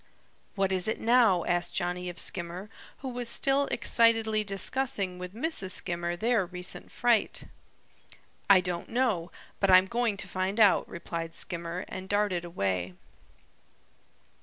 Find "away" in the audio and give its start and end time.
12.43-12.95